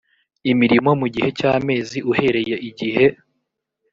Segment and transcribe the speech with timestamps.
[0.51, 3.05] imirimo mu gihe cy amezi uhereye igihe